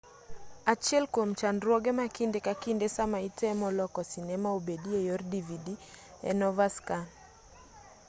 [0.71, 5.67] achiel kwom chandruoge ma kinde ka kinde sama itemo loko sinema obedi e yor dvd
[6.29, 7.03] en overscan